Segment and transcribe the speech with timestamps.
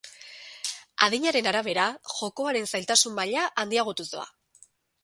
[1.07, 4.29] Adinaren arabera, jokoaren zailtasun maila handiagotuz doa.